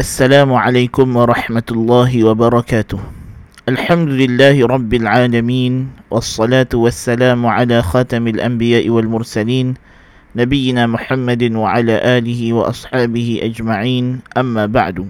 [0.00, 2.96] Assalamualaikum warahmatullahi wabarakatuh.
[3.68, 9.76] الله rabbil alamin Wassalatu wassalamu ala khatamil anbiya wal mursalin
[10.32, 15.04] Nabiina Muhammadin wa ala alihi wa ashabihi ajma'in Amma ba'du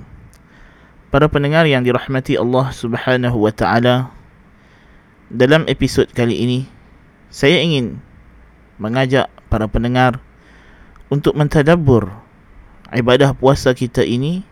[1.14, 4.10] Para pendengar yang dirahmati Allah subhanahu wa ta'ala
[5.30, 6.60] Dalam episod kali ini
[7.30, 8.02] Saya ingin
[8.82, 10.18] mengajak para pendengar
[11.06, 12.10] Untuk mentadabur
[12.90, 14.49] ibadah puasa kita ini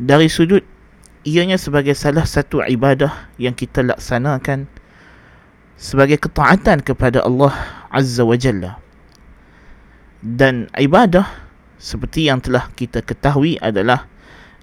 [0.00, 0.64] dari sudut
[1.28, 4.64] ianya sebagai salah satu ibadah yang kita laksanakan
[5.76, 7.52] sebagai ketaatan kepada Allah
[7.92, 8.80] Azza wa Jalla.
[10.24, 11.28] Dan ibadah
[11.76, 14.08] seperti yang telah kita ketahui adalah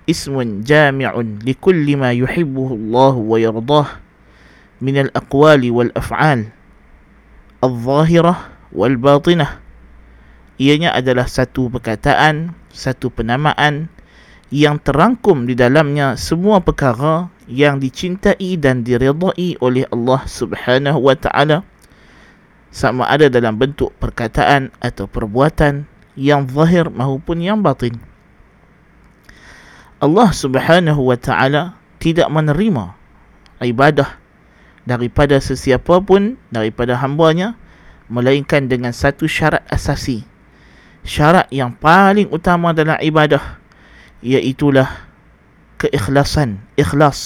[0.10, 3.88] ismun jami'un li kulli ma yuhibbuhu Allah wa yardah
[4.82, 6.54] min al-aqwali wal af'al
[7.66, 9.58] al-zahirah wal batinah
[10.62, 13.90] ianya adalah satu perkataan satu penamaan
[14.48, 21.68] yang terangkum di dalamnya semua perkara yang dicintai dan diridai oleh Allah Subhanahu wa taala
[22.72, 28.00] sama ada dalam bentuk perkataan atau perbuatan yang zahir maupun yang batin.
[30.00, 32.96] Allah Subhanahu wa taala tidak menerima
[33.60, 34.16] ibadah
[34.88, 37.60] daripada sesiapa pun daripada hamba-Nya
[38.08, 40.24] melainkan dengan satu syarat asasi.
[41.04, 43.60] Syarat yang paling utama dalam ibadah
[44.22, 44.90] iaitulah
[45.78, 47.20] keikhlasan, ikhlas.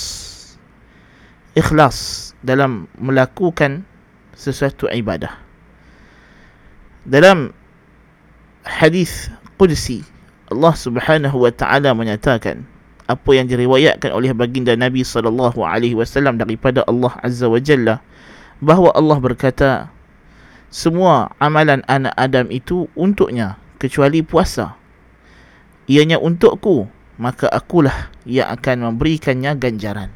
[1.51, 3.83] Ikhlas dalam melakukan
[4.35, 5.35] sesuatu ibadah.
[7.03, 7.51] Dalam
[8.63, 10.05] hadis qudsi
[10.51, 12.63] Allah Subhanahu wa taala menyatakan
[13.09, 17.99] apa yang diriwayatkan oleh baginda Nabi sallallahu alaihi wasallam daripada Allah Azza wa Jalla
[18.63, 19.69] bahawa Allah berkata
[20.71, 24.77] semua amalan anak Adam itu untuknya kecuali puasa
[25.91, 26.87] ianya untukku
[27.19, 30.07] maka akulah yang akan memberikannya ganjaran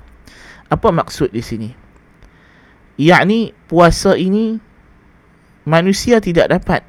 [0.72, 1.70] apa maksud di sini
[2.96, 4.64] yakni puasa ini
[5.68, 6.88] manusia tidak dapat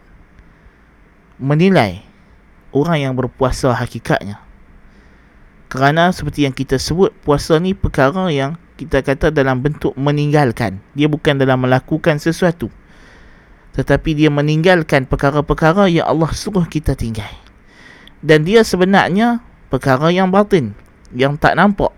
[1.42, 2.06] menilai
[2.76, 4.40] orang yang berpuasa hakikatnya.
[5.72, 10.78] Kerana seperti yang kita sebut, puasa ni perkara yang kita kata dalam bentuk meninggalkan.
[10.92, 12.68] Dia bukan dalam melakukan sesuatu.
[13.74, 17.28] Tetapi dia meninggalkan perkara-perkara yang Allah suruh kita tinggal.
[18.24, 20.72] Dan dia sebenarnya perkara yang batin.
[21.12, 21.92] Yang tak nampak.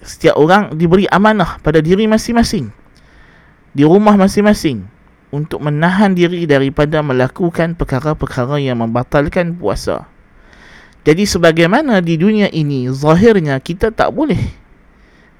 [0.00, 2.70] Setiap orang diberi amanah pada diri masing-masing.
[3.76, 4.88] Di rumah masing-masing
[5.28, 10.08] untuk menahan diri daripada melakukan perkara-perkara yang membatalkan puasa.
[11.04, 14.40] Jadi sebagaimana di dunia ini zahirnya kita tak boleh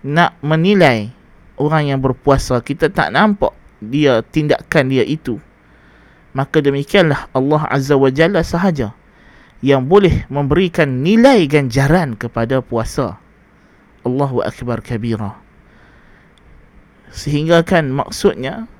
[0.04, 1.10] nak menilai
[1.58, 5.42] orang yang berpuasa, kita tak nampak dia tindakan dia itu.
[6.38, 8.94] Maka demikianlah Allah Azza wa Jalla sahaja
[9.58, 13.18] yang boleh memberikan nilai ganjaran kepada puasa.
[14.06, 15.34] Allahu akbar kabira.
[17.10, 18.70] Sehingga kan maksudnya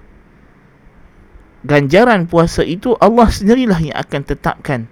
[1.66, 4.86] ganjaran puasa itu Allah sendirilah yang akan tetapkan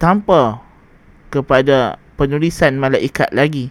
[0.00, 0.64] tanpa
[1.28, 3.68] kepada penulisan malaikat lagi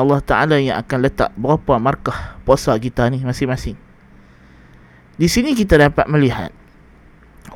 [0.00, 3.76] Allah Ta'ala yang akan letak berapa markah puasa kita ni masing-masing
[5.20, 6.50] di sini kita dapat melihat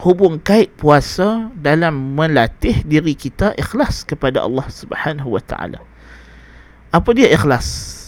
[0.03, 5.81] hubung kait puasa dalam melatih diri kita ikhlas kepada Allah Subhanahu wa taala.
[6.91, 8.03] Apa dia ikhlas?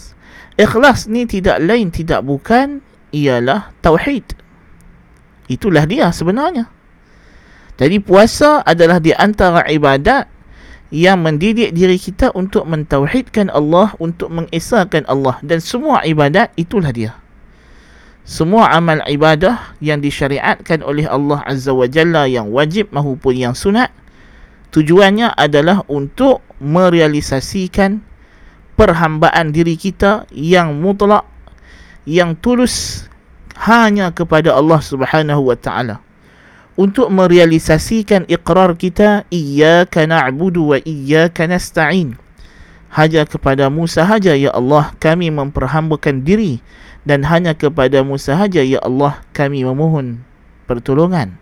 [0.59, 2.83] Ikhlas ni tidak lain tidak bukan
[3.15, 4.35] ialah tauhid.
[5.49, 6.69] Itulah dia sebenarnya.
[7.79, 10.27] Jadi puasa adalah di antara ibadat
[10.91, 17.15] yang mendidik diri kita untuk mentauhidkan Allah, untuk mengesahkan Allah dan semua ibadat itulah dia.
[18.29, 23.89] Semua amal ibadah yang disyariatkan oleh Allah Azza wa Jalla yang wajib maupun yang sunat
[24.69, 28.05] tujuannya adalah untuk merealisasikan
[28.77, 31.25] perhambaan diri kita yang mutlak
[32.05, 33.09] yang tulus
[33.65, 35.97] hanya kepada Allah Subhanahu wa taala.
[36.77, 42.13] Untuk merealisasikan iqrar kita iyyaka na'budu wa iyyaka nasta'in.
[42.93, 46.61] Hanya kepadamu sahaja ya Allah kami memperhambakan diri
[47.07, 50.23] dan hanya kepadamu sahaja ya Allah kami memohon
[50.69, 51.39] pertolongan.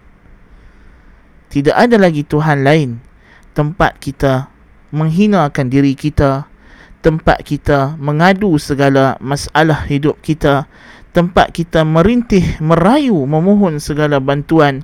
[1.51, 3.03] Tidak ada lagi tuhan lain.
[3.51, 4.47] Tempat kita
[4.95, 6.47] menghinakan diri kita.
[7.03, 10.67] Tempat kita mengadu segala masalah hidup kita.
[11.15, 14.83] Tempat kita merintih, merayu, memohon segala bantuan.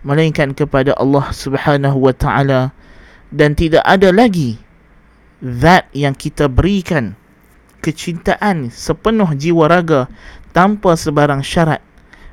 [0.00, 2.72] Melainkan kepada Allah Subhanahu wa taala.
[3.28, 4.60] Dan tidak ada lagi
[5.40, 7.19] zat yang kita berikan
[7.80, 10.06] kecintaan sepenuh jiwa raga
[10.52, 11.80] tanpa sebarang syarat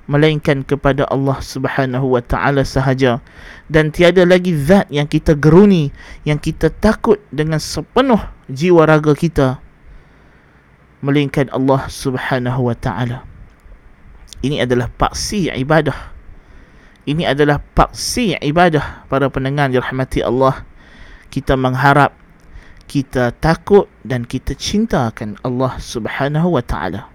[0.08, 3.20] melainkan kepada Allah Subhanahu wa taala sahaja.
[3.68, 5.92] Dan tiada lagi zat yang kita geruni
[6.24, 9.60] yang kita takut dengan sepenuh jiwa raga kita
[11.04, 13.28] melainkan Allah Subhanahu wa taala.
[14.42, 16.16] Ini adalah paksi ibadah.
[17.08, 20.64] Ini adalah paksi ibadah para pendengar dirahmati Allah.
[21.32, 22.16] Kita mengharap
[22.88, 27.12] kita takut dan kita cintakan Allah Subhanahu wa taala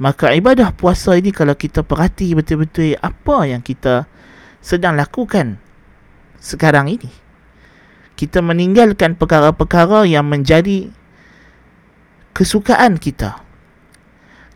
[0.00, 4.08] Maka ibadah puasa ini kalau kita perhati betul-betul apa yang kita
[4.64, 5.60] sedang lakukan
[6.40, 7.12] sekarang ini.
[8.16, 10.88] Kita meninggalkan perkara-perkara yang menjadi
[12.32, 13.44] kesukaan kita.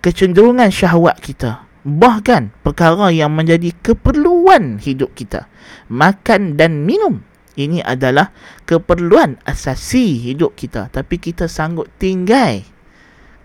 [0.00, 1.68] Kecenderungan syahwat kita.
[1.84, 5.44] Bahkan perkara yang menjadi keperluan hidup kita.
[5.92, 7.20] Makan dan minum.
[7.54, 8.34] Ini adalah
[8.66, 10.90] keperluan asasi hidup kita.
[10.90, 12.66] Tapi kita sanggup tinggal.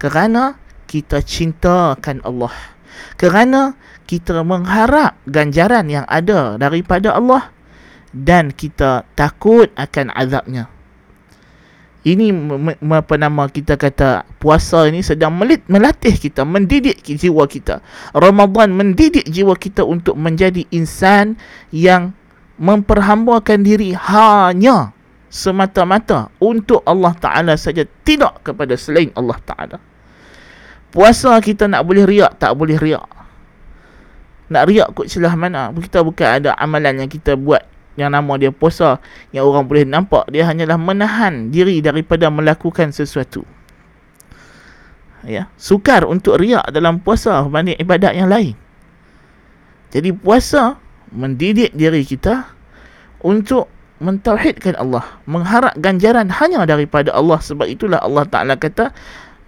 [0.02, 0.58] Kerana
[0.90, 2.52] kita cintakan Allah
[3.16, 3.78] kerana
[4.10, 7.54] kita mengharap ganjaran yang ada daripada Allah
[8.10, 10.66] dan kita takut akan azabnya
[12.08, 12.32] ini
[12.90, 17.84] apa nama kita kata puasa ini sedang melit, melatih kita mendidik jiwa kita
[18.16, 21.38] Ramadan mendidik jiwa kita untuk menjadi insan
[21.70, 22.18] yang
[22.60, 24.92] memperhambakan diri hanya
[25.32, 29.78] semata-mata untuk Allah Taala saja tidak kepada selain Allah Taala
[30.90, 33.06] Puasa kita nak boleh riak, tak boleh riak.
[34.50, 35.70] Nak riak kot celah mana.
[35.70, 37.62] Kita bukan ada amalan yang kita buat
[37.94, 38.98] yang nama dia puasa
[39.30, 40.26] yang orang boleh nampak.
[40.34, 43.46] Dia hanyalah menahan diri daripada melakukan sesuatu.
[45.22, 48.58] Ya, sukar untuk riak dalam puasa berbanding ibadat yang lain.
[49.94, 50.82] Jadi puasa
[51.14, 52.50] mendidik diri kita
[53.26, 53.68] untuk
[54.00, 57.40] mentauhidkan Allah, mengharap ganjaran hanya daripada Allah.
[57.44, 58.96] Sebab itulah Allah Taala kata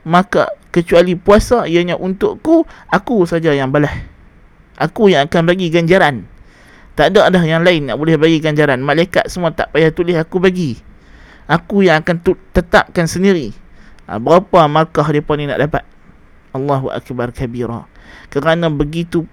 [0.02, 3.94] maka kecuali puasa ianya untukku aku saja yang balas.
[4.82, 6.26] Aku yang akan bagi ganjaran.
[6.98, 8.82] Tak ada dah yang lain nak boleh bagi ganjaran.
[8.82, 10.76] Malaikat semua tak payah tulis aku bagi.
[11.46, 12.18] Aku yang akan
[12.52, 13.54] tetapkan sendiri.
[14.10, 15.84] Ha, berapa markah depa ni nak dapat?
[16.52, 17.88] Allahu akbar kabira.
[18.28, 19.24] Kerana begitu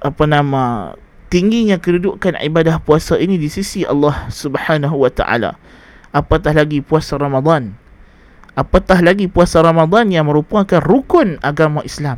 [0.00, 0.94] apa nama
[1.36, 5.60] tingginya kedudukan ibadah puasa ini di sisi Allah Subhanahu wa taala.
[6.08, 7.76] Apatah lagi puasa Ramadan?
[8.56, 12.16] Apatah lagi puasa Ramadan yang merupakan rukun agama Islam?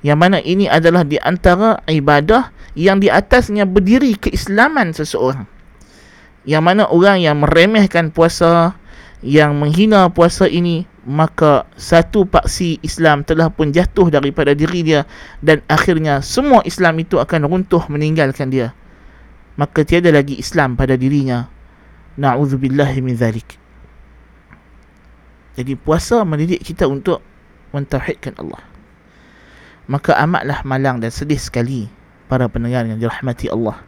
[0.00, 5.44] Yang mana ini adalah di antara ibadah yang di atasnya berdiri keislaman seseorang.
[6.48, 8.72] Yang mana orang yang meremehkan puasa
[9.20, 15.06] yang menghina puasa ini maka satu paksi Islam telah pun jatuh daripada diri dia
[15.38, 18.74] dan akhirnya semua Islam itu akan runtuh meninggalkan dia
[19.54, 21.46] maka tiada lagi Islam pada dirinya
[22.18, 23.56] na'udzubillahi min zalik
[25.56, 27.24] jadi puasa mendidik kita untuk
[27.72, 28.60] mentauhidkan Allah.
[29.88, 31.88] Maka amatlah malang dan sedih sekali
[32.28, 33.80] para pendengar yang dirahmati Allah.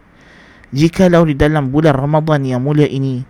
[0.72, 3.24] Jikalau di dalam bulan Ramadan yang mulia ini,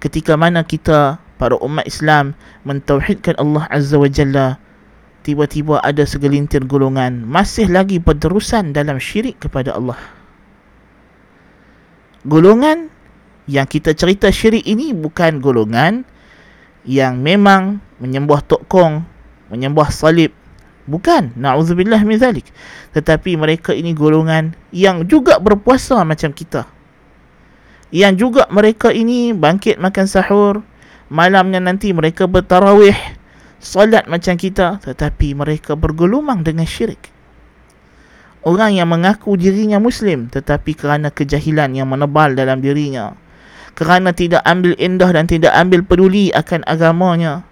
[0.00, 4.62] ketika mana kita para umat Islam mentauhidkan Allah Azza wa Jalla,
[5.26, 9.98] tiba-tiba ada segelintir golongan masih lagi berterusan dalam syirik kepada Allah.
[12.22, 12.86] Golongan
[13.50, 16.06] yang kita cerita syirik ini bukan golongan
[16.86, 19.02] yang memang menyembah tokong,
[19.50, 20.30] menyembah salib.
[20.86, 22.46] Bukan, na'udzubillah min zalik.
[22.94, 26.70] Tetapi mereka ini golongan yang juga berpuasa macam kita.
[27.90, 30.62] Yang juga mereka ini bangkit makan sahur,
[31.12, 32.96] malamnya nanti mereka bertarawih,
[33.60, 37.12] salat macam kita, tetapi mereka bergelumang dengan syirik.
[38.42, 43.14] Orang yang mengaku dirinya Muslim tetapi kerana kejahilan yang menebal dalam dirinya,
[43.76, 47.46] kerana tidak ambil indah dan tidak ambil peduli akan agamanya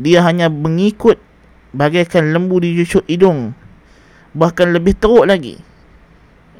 [0.00, 1.20] dia hanya mengikut
[1.76, 3.52] bagaikan lembu di hidung
[4.32, 5.60] bahkan lebih teruk lagi.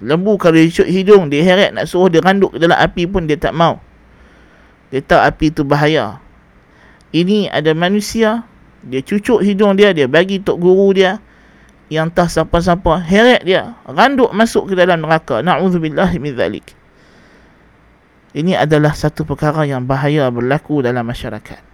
[0.00, 3.56] Lembu kalau cucuk hidung dia heret nak suruh dia randuk dalam api pun dia tak
[3.56, 3.80] mau.
[4.92, 6.20] Dia tahu api itu bahaya
[7.10, 8.46] ini ada manusia
[8.86, 11.20] dia cucuk hidung dia dia bagi tok guru dia
[11.90, 16.80] yang entah siapa-siapa heret dia randuk masuk ke dalam neraka na'udzubillah min zalik
[18.30, 21.66] ini adalah satu perkara yang bahaya berlaku dalam masyarakat.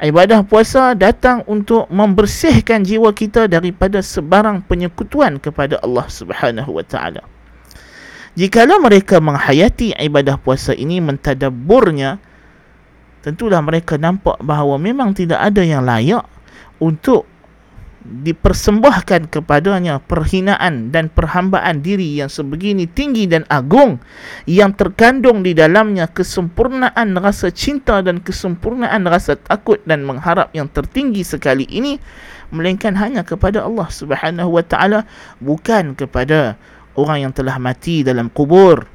[0.00, 7.20] Ibadah puasa datang untuk membersihkan jiwa kita daripada sebarang penyekutuan kepada Allah Subhanahu wa taala.
[8.32, 12.16] Jikalau mereka menghayati ibadah puasa ini mentadabburnya,
[13.20, 16.24] tentulah mereka nampak bahawa memang tidak ada yang layak
[16.80, 17.28] untuk
[18.00, 24.00] dipersembahkan kepadanya perhinaan dan perhambaan diri yang sebegini tinggi dan agung
[24.48, 31.20] yang terkandung di dalamnya kesempurnaan rasa cinta dan kesempurnaan rasa takut dan mengharap yang tertinggi
[31.20, 32.00] sekali ini
[32.48, 35.04] melainkan hanya kepada Allah Subhanahu wa taala
[35.36, 36.56] bukan kepada
[36.96, 38.88] orang yang telah mati dalam kubur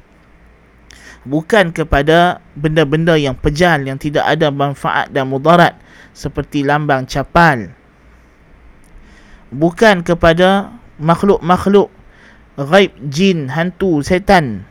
[1.26, 5.74] bukan kepada benda-benda yang pejal yang tidak ada manfaat dan mudarat
[6.14, 7.74] seperti lambang capal.
[9.50, 10.70] Bukan kepada
[11.02, 11.90] makhluk-makhluk
[12.56, 14.64] ghaib jin hantu setan.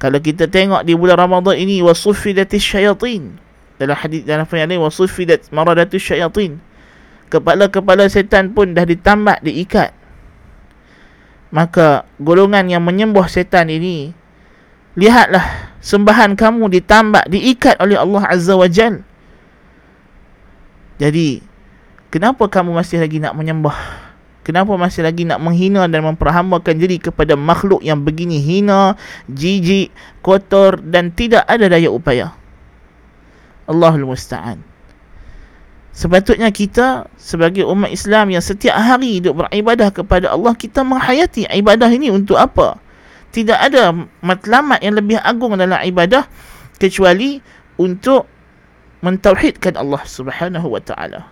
[0.00, 3.36] Kalau kita tengok di bulan Ramadan ini wasuffidatis syayatin.
[3.78, 6.58] Dalam hadis dalam firman ini wasuffidat maradatus syayatin.
[7.28, 9.92] Kepala-kepala setan pun dah ditambak diikat.
[11.48, 14.17] Maka golongan yang menyembah setan ini
[14.98, 19.06] lihatlah sembahan kamu ditambak diikat oleh Allah Azza wa Jal
[20.98, 21.46] jadi
[22.08, 23.76] Kenapa kamu masih lagi nak menyembah?
[24.40, 28.96] Kenapa masih lagi nak menghina dan memperhambakan diri kepada makhluk yang begini hina,
[29.28, 29.92] jijik,
[30.24, 32.32] kotor dan tidak ada daya upaya?
[33.68, 34.64] Allahul Musta'an.
[35.92, 41.92] Sepatutnya kita sebagai umat Islam yang setiap hari hidup beribadah kepada Allah, kita menghayati ibadah
[41.92, 42.80] ini untuk apa?
[43.28, 43.92] Tidak ada
[44.24, 46.24] matlamat yang lebih agung dalam ibadah
[46.80, 47.38] kecuali
[47.76, 48.24] untuk
[49.04, 51.28] mentauhidkan Allah Subhanahu wa taala.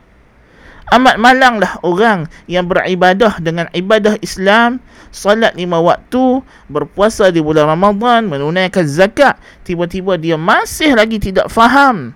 [0.95, 4.79] Amat malanglah orang yang beribadah dengan ibadah Islam,
[5.11, 9.35] salat lima waktu, berpuasa di bulan Ramadan, menunaikan zakat,
[9.67, 12.15] tiba-tiba dia masih lagi tidak faham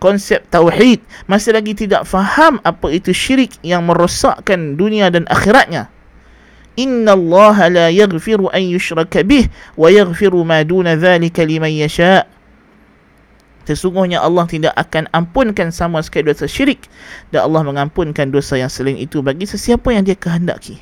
[0.00, 5.92] konsep tauhid, masih lagi tidak faham apa itu syirik yang merosakkan dunia dan akhiratnya.
[6.78, 12.38] Allah la yaghfiru an yushraka bih wa yaghfiru ma duna dhalika liman yasha'
[13.68, 16.88] Sesungguhnya Allah tidak akan ampunkan sama sekali dosa syirik
[17.28, 20.80] dan Allah mengampunkan dosa yang selain itu bagi sesiapa yang dia kehendaki.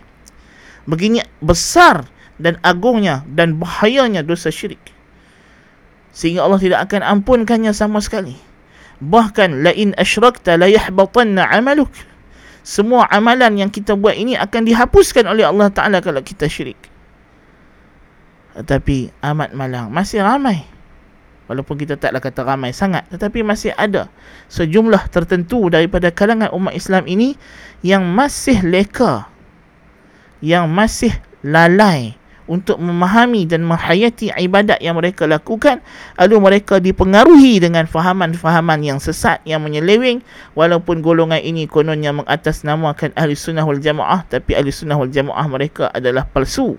[0.87, 2.07] Begini besar
[2.39, 4.79] dan agungnya dan bahayanya dosa syirik.
[6.15, 8.39] Sehingga Allah tidak akan ampunkannya sama sekali.
[9.03, 11.91] Bahkan la in asyrakta la yahbatanna 'amaluk.
[12.67, 16.97] Semua amalan yang kita buat ini akan dihapuskan oleh Allah Taala kalau kita syirik.
[18.57, 20.65] Tetapi amat malang masih ramai
[21.45, 24.09] Walaupun kita taklah kata ramai sangat Tetapi masih ada
[24.49, 27.37] Sejumlah tertentu daripada kalangan umat Islam ini
[27.85, 29.29] Yang masih leka
[30.41, 31.13] Yang masih
[31.45, 35.83] lalai Untuk memahami dan menghayati ibadat yang mereka lakukan
[36.15, 40.23] Lalu mereka dipengaruhi dengan fahaman-fahaman yang sesat Yang menyeleweng
[40.55, 45.91] Walaupun golongan ini kononnya mengatasnamakan ahli sunnah wal jamaah Tapi ahli sunnah wal jamaah mereka
[45.91, 46.79] adalah palsu.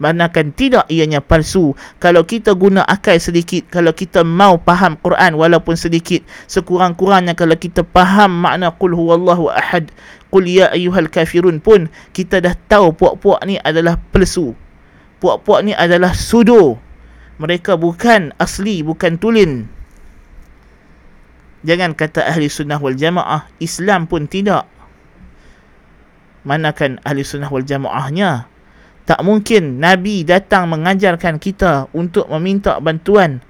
[0.00, 1.76] Manakan tidak ianya palsu.
[2.00, 7.84] Kalau kita guna akal sedikit Kalau kita mau faham Quran walaupun sedikit Sekurang-kurangnya kalau kita
[7.84, 9.92] faham makna Qul huwallahu ahad
[10.32, 14.56] Qul ya ayyuhal kafirun pun Kita dah tahu puak-puak ni adalah palsu
[15.20, 16.80] Puak-puak ni adalah sudo
[17.38, 19.68] Mereka bukan asli, bukan tulin
[21.60, 24.64] Jangan kata ahli sunnah wal jamaah Islam pun tidak
[26.48, 28.48] Manakan ahli sunnah wal jamaahnya
[29.10, 33.42] tak mungkin Nabi datang mengajarkan kita untuk meminta bantuan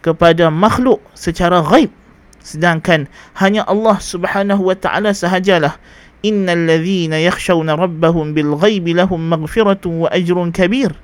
[0.00, 1.92] kepada makhluk secara ghaib.
[2.40, 5.76] Sedangkan hanya Allah subhanahu wa ta'ala sahajalah.
[6.24, 10.96] Innal ladhina yakhshawna rabbahum bil ghaibi lahum maghfiratun wa ajrun kabir.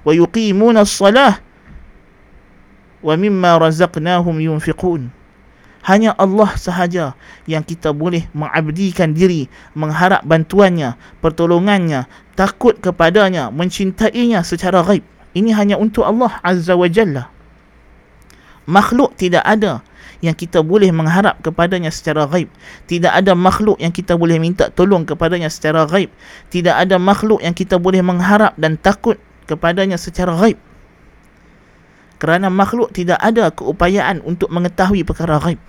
[0.00, 1.44] Wa yuqimuna as-salah
[3.00, 5.12] wa mimma razaqnahum yunfiqun
[5.80, 7.16] hanya Allah sahaja
[7.48, 12.04] yang kita boleh mengabdikan diri, mengharap bantuannya, pertolongannya,
[12.36, 15.00] takut kepadanya, mencintainya secara ghaib.
[15.32, 17.32] Ini hanya untuk Allah Azza wa Jalla.
[18.68, 19.80] Makhluk tidak ada
[20.20, 22.52] yang kita boleh mengharap kepadanya secara ghaib.
[22.86, 26.12] Tidak ada makhluk yang kita boleh minta tolong kepadanya secara ghaib.
[26.52, 29.16] Tidak ada makhluk yang kita boleh mengharap dan takut
[29.48, 30.60] kepadanya secara ghaib.
[32.20, 35.60] Kerana makhluk tidak ada keupayaan untuk mengetahui perkara ghaib.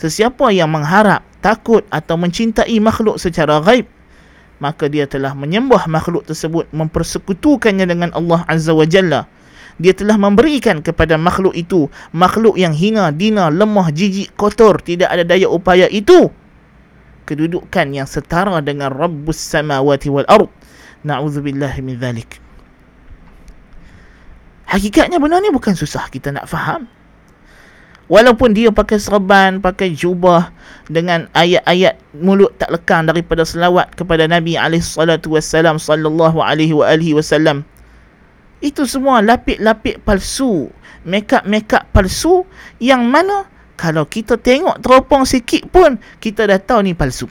[0.00, 3.84] Sesiapa yang mengharap, takut atau mencintai makhluk secara ghaib,
[4.56, 9.28] maka dia telah menyembah makhluk tersebut, mempersekutukannya dengan Allah Azza wa Jalla.
[9.80, 15.24] Dia telah memberikan kepada makhluk itu, makhluk yang hina, dina, lemah, jijik, kotor, tidak ada
[15.24, 16.28] daya upaya itu.
[17.24, 20.52] Kedudukan yang setara dengan Rabbus Samawati wal Ard.
[21.00, 22.36] Na'udzubillah min dhalik.
[24.68, 26.84] Hakikatnya benar ni bukan susah kita nak faham.
[28.10, 30.50] Walaupun dia pakai serban, pakai jubah
[30.90, 36.90] dengan ayat-ayat mulut tak lekang daripada selawat kepada Nabi alaihi salatu wasallam sallallahu alaihi wa
[36.90, 37.62] alihi wasallam.
[38.60, 40.68] Itu semua lapik-lapik palsu,
[41.08, 42.44] makeup-makeup palsu
[42.76, 43.48] yang mana
[43.80, 47.24] kalau kita tengok teropong sikit pun kita dah tahu ni palsu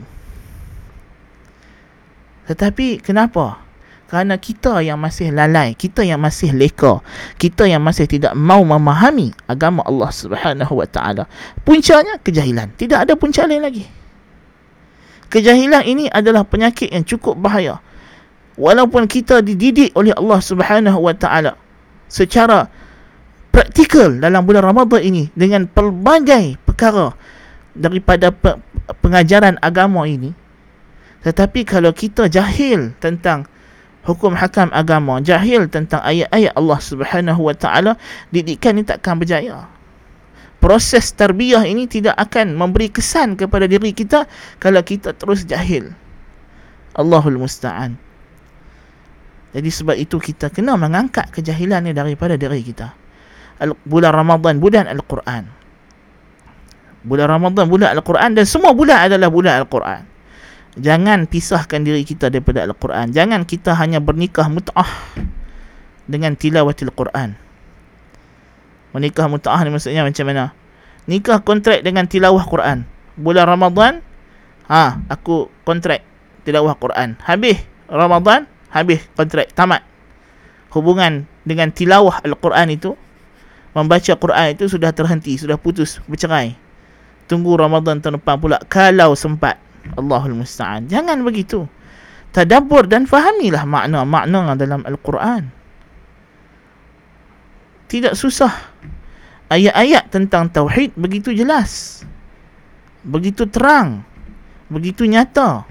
[2.50, 3.62] tetapi kenapa
[4.10, 6.98] kerana kita yang masih lalai, kita yang masih leka,
[7.38, 11.30] kita yang masih tidak mau memahami agama Allah Subhanahu wa taala.
[11.62, 12.74] Puncanya kejahilan.
[12.74, 13.86] Tidak ada punca lain lagi.
[15.30, 17.86] Kejahilan ini adalah penyakit yang cukup bahaya.
[18.60, 21.56] Walaupun kita dididik oleh Allah Subhanahu wa taala
[22.12, 22.68] secara
[23.56, 27.16] praktikal dalam bulan Ramadan ini dengan pelbagai perkara
[27.72, 28.36] daripada
[29.00, 30.36] pengajaran agama ini.
[31.24, 33.48] Tetapi kalau kita jahil tentang
[34.10, 37.94] hukum hakam agama jahil tentang ayat-ayat Allah Subhanahu wa taala
[38.32, 39.68] didikan ini takkan berjaya
[40.64, 44.28] proses tarbiyah ini tidak akan memberi kesan kepada diri kita
[44.60, 45.92] kalau kita terus jahil
[46.96, 48.09] Allahul musta'an
[49.56, 52.94] jadi sebab itu kita kena mengangkat kejahilan ini daripada diri kita
[53.84, 55.44] bulan Ramadan bulan Al-Quran
[57.04, 60.20] bulan Ramadan bulan Al-Quran dan semua bulan adalah bulan Al-Quran
[60.80, 63.10] Jangan pisahkan diri kita daripada Al-Quran.
[63.10, 64.88] Jangan kita hanya bernikah mut'ah
[66.06, 67.34] dengan tilawatil Quran.
[68.96, 70.54] Menikah mut'ah ni maksudnya macam mana?
[71.10, 72.88] Nikah kontrak dengan tilawah Quran.
[73.20, 74.06] Bulan Ramadan,
[74.70, 76.06] ha, aku kontrak
[76.46, 77.18] tilawah Quran.
[77.28, 79.52] Habis Ramadan, habis kontrak.
[79.54, 79.86] Tamat.
[80.70, 82.94] Hubungan dengan tilawah Al-Quran itu,
[83.74, 86.54] membaca Quran itu sudah terhenti, sudah putus, bercerai.
[87.30, 89.62] Tunggu Ramadan tahun depan pula kalau sempat.
[89.98, 90.86] Allahul Musta'an.
[90.86, 91.66] Jangan begitu.
[92.30, 95.50] Tadabur dan fahamilah makna-makna dalam Al-Quran.
[97.90, 98.54] Tidak susah.
[99.50, 102.06] Ayat-ayat tentang Tauhid begitu jelas.
[103.02, 104.06] Begitu terang.
[104.70, 105.66] Begitu nyata.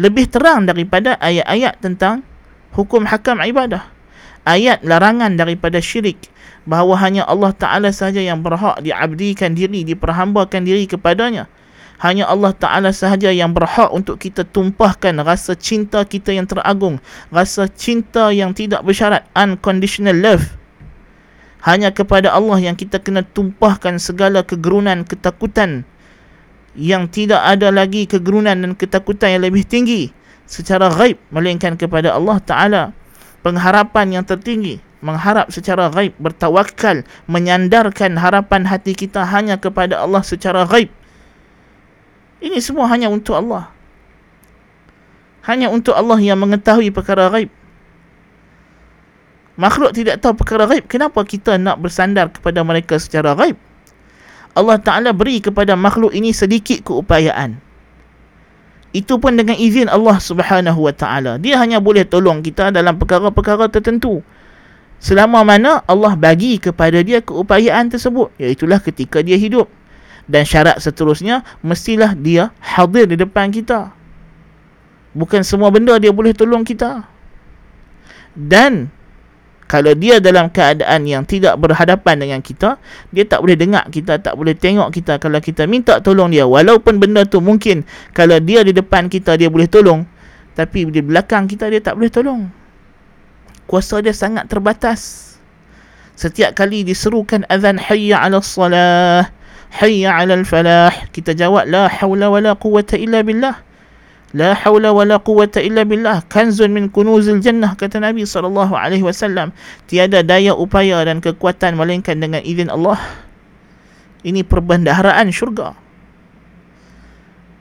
[0.00, 2.26] Lebih terang daripada ayat-ayat tentang
[2.74, 3.86] hukum hakam ibadah.
[4.44, 6.18] Ayat larangan daripada syirik.
[6.64, 11.46] Bahawa hanya Allah Ta'ala sahaja yang berhak diabdikan diri, diperhambakan diri kepadanya
[12.02, 16.98] hanya Allah Ta'ala sahaja yang berhak untuk kita tumpahkan rasa cinta kita yang teragung.
[17.30, 19.24] Rasa cinta yang tidak bersyarat.
[19.32, 20.44] Unconditional love.
[21.62, 25.86] Hanya kepada Allah yang kita kena tumpahkan segala kegerunan, ketakutan.
[26.74, 30.10] Yang tidak ada lagi kegerunan dan ketakutan yang lebih tinggi.
[30.44, 31.16] Secara gaib.
[31.30, 32.82] Melainkan kepada Allah Ta'ala.
[33.46, 34.82] Pengharapan yang tertinggi.
[34.98, 36.18] Mengharap secara gaib.
[36.18, 37.06] Bertawakal.
[37.30, 40.90] Menyandarkan harapan hati kita hanya kepada Allah secara gaib.
[42.42, 43.70] Ini semua hanya untuk Allah.
[45.46, 47.48] Hanya untuk Allah yang mengetahui perkara gaib.
[49.54, 50.90] Makhluk tidak tahu perkara gaib.
[50.90, 53.54] Kenapa kita nak bersandar kepada mereka secara gaib?
[54.54, 57.58] Allah Ta'ala beri kepada makhluk ini sedikit keupayaan.
[58.94, 61.42] Itu pun dengan izin Allah Subhanahu Wa Ta'ala.
[61.42, 64.22] Dia hanya boleh tolong kita dalam perkara-perkara tertentu.
[65.02, 68.30] Selama mana Allah bagi kepada dia keupayaan tersebut.
[68.38, 69.66] Iaitulah ketika dia hidup
[70.24, 73.92] dan syarat seterusnya mestilah dia hadir di depan kita
[75.12, 77.04] bukan semua benda dia boleh tolong kita
[78.34, 78.88] dan
[79.64, 82.76] kalau dia dalam keadaan yang tidak berhadapan dengan kita
[83.08, 85.16] dia tak boleh dengar kita tak boleh tengok kita.
[85.16, 89.48] Kalau kita minta tolong dia walaupun benda tu mungkin kalau dia di depan kita dia
[89.48, 90.04] boleh tolong.
[90.54, 92.46] Tapi di belakang kita dia tak boleh tolong.
[93.64, 95.34] Kuasa dia sangat terbatas.
[96.14, 99.32] Setiap kali diserukan azan hayya 'ala salah
[99.82, 103.58] hayya 'alal falah kita jawab la haula wala quwwata illa billah
[104.34, 106.26] la haula wala quwwata illa billah.
[106.26, 109.54] Kanzun min kunuzil jannah kata Nabi wasallam.
[109.86, 112.98] Tiada daya upaya dan kekuatan melainkan dengan izin Allah.
[114.26, 115.78] Ini perbendaharaan syurga.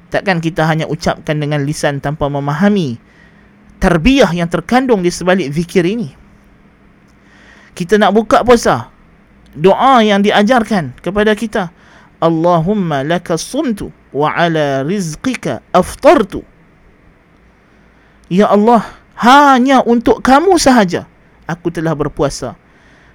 [0.10, 2.98] Takkan kita hanya ucapkan dengan lisan tanpa memahami
[3.82, 6.14] tarbiyah yang terkandung di sebalik zikir ini?
[7.74, 8.94] Kita nak buka puasa.
[9.54, 11.70] Doa yang diajarkan kepada kita.
[12.22, 16.53] Allahumma laka sumtu wa ala rizqika aftartu.
[18.32, 18.84] Ya Allah,
[19.20, 21.08] hanya untuk kamu sahaja
[21.48, 22.56] aku telah berpuasa.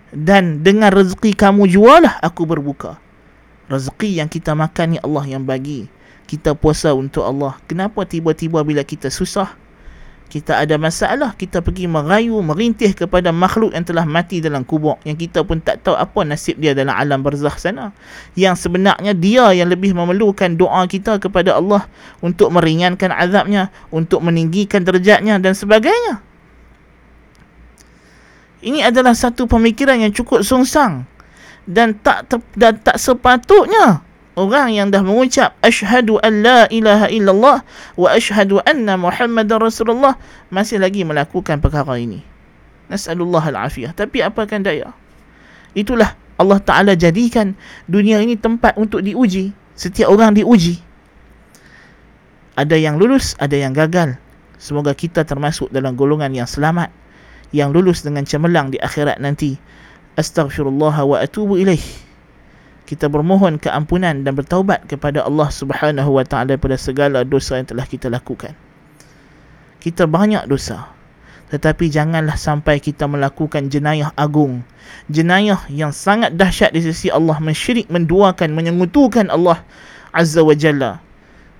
[0.08, 2.96] Dan dengan rezeki kamu jualah aku berbuka.
[3.68, 5.88] Rezeki yang kita makan ni Allah yang bagi.
[6.24, 7.56] Kita puasa untuk Allah.
[7.68, 9.52] Kenapa tiba-tiba bila kita susah,
[10.28, 15.00] kita ada masalah, kita pergi merayu, merintih kepada makhluk yang telah mati dalam kubur.
[15.08, 17.96] Yang kita pun tak tahu apa nasib dia dalam alam barzakh sana.
[18.36, 21.88] Yang sebenarnya dia yang lebih memerlukan doa kita kepada Allah
[22.20, 26.20] untuk meringankan azabnya, untuk meninggikan derajatnya dan sebagainya.
[28.60, 31.08] Ini adalah satu pemikiran yang cukup sungsang
[31.64, 34.04] dan tak ter, dan tak sepatutnya
[34.38, 37.66] orang yang dah mengucap asyhadu an la ilaha illallah
[37.98, 40.14] wa asyhadu anna muhammadar rasulullah
[40.54, 42.22] masih lagi melakukan perkara ini
[42.86, 44.94] nasallallahu alafiyah tapi apakan daya
[45.74, 47.58] itulah Allah Ta'ala jadikan
[47.90, 49.50] dunia ini tempat untuk diuji.
[49.74, 50.78] Setiap orang diuji.
[52.54, 54.14] Ada yang lulus, ada yang gagal.
[54.58, 56.94] Semoga kita termasuk dalam golongan yang selamat.
[57.50, 59.58] Yang lulus dengan cemerlang di akhirat nanti.
[60.14, 61.82] Astaghfirullah wa atubu ilaih.
[62.88, 67.84] Kita bermohon keampunan dan bertaubat kepada Allah Subhanahu wa taala pada segala dosa yang telah
[67.84, 68.56] kita lakukan.
[69.76, 70.88] Kita banyak dosa.
[71.52, 74.64] Tetapi janganlah sampai kita melakukan jenayah agung.
[75.12, 79.60] Jenayah yang sangat dahsyat di sisi Allah mensyirik, menduakan, menyekutukan Allah
[80.16, 81.04] Azza wa Jalla.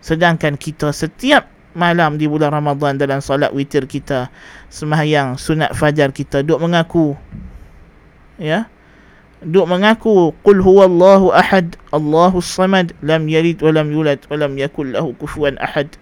[0.01, 1.45] Sedangkan kita setiap
[1.77, 4.33] malam di bulan Ramadan dalam solat witir kita,
[4.73, 7.13] sembahyang sunat fajar kita duk mengaku
[8.41, 8.71] ya
[9.45, 14.91] duk mengaku qul huwallahu ahad Allahus samad lam yalid wa lam yulad wa lam yakul
[14.91, 15.95] lahu kufuwan ahad.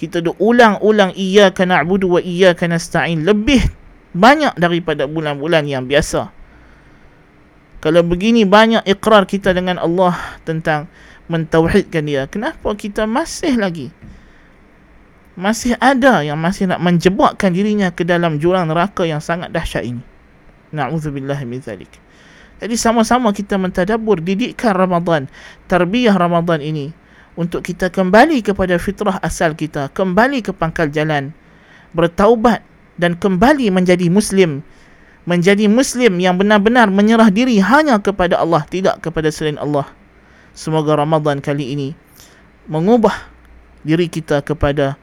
[0.00, 3.28] Kita duk ulang-ulang iyyaka na'budu wa iyyaka nasta'in.
[3.28, 3.68] Lebih
[4.16, 6.32] banyak daripada bulan-bulan yang biasa.
[7.84, 10.16] Kalau begini banyak ikrar kita dengan Allah
[10.48, 10.88] tentang
[11.28, 12.24] mentauhidkan dia.
[12.28, 13.88] Kenapa kita masih lagi?
[15.36, 20.04] Masih ada yang masih nak menjebakkan dirinya ke dalam jurang neraka yang sangat dahsyat ini.
[20.72, 21.88] Na'udzubillah min zalik.
[22.60, 25.32] Jadi sama-sama kita mentadabur didikkan Ramadan,
[25.64, 26.92] terbiah Ramadan ini
[27.40, 31.32] untuk kita kembali kepada fitrah asal kita, kembali ke pangkal jalan,
[31.96, 32.60] bertaubat
[33.00, 34.60] dan kembali menjadi muslim,
[35.24, 39.88] menjadi muslim yang benar-benar menyerah diri hanya kepada Allah, tidak kepada selain Allah.
[40.52, 41.88] Semoga Ramadan kali ini
[42.68, 43.14] mengubah
[43.88, 45.00] diri kita kepada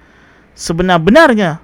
[0.53, 1.57] sebenar-benarnya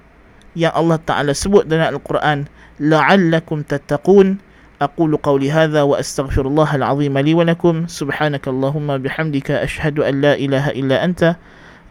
[0.58, 2.50] yang Allah Taala sebut dalam Al-Quran,
[2.82, 4.42] la'allakum tattaqun.
[4.84, 7.86] أقول قولي هذا وأستغفر الله العظيم لي ولكم.
[7.86, 11.36] سبحانك اللهم بحمدك أشهد أن لا إله إلا أنت.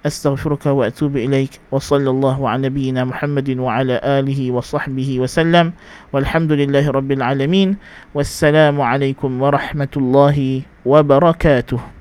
[0.05, 1.59] أستغفرك وأتوب إليك.
[1.71, 5.73] وصلى الله على نبينا محمد وعلى آله وصحبه وسلم.
[6.13, 7.77] والحمد لله رب العالمين.
[8.13, 11.92] والسلام عليكم ورحمة الله وبركاته.